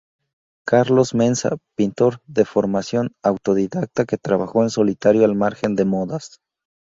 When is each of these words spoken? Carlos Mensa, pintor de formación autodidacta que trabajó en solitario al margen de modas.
Carlos 0.65 1.13
Mensa, 1.13 1.57
pintor 1.77 2.21
de 2.25 2.43
formación 2.45 3.11
autodidacta 3.23 4.05
que 4.05 4.17
trabajó 4.17 4.63
en 4.63 4.71
solitario 4.71 5.23
al 5.25 5.35
margen 5.35 5.75
de 5.75 5.85
modas. 5.85 6.39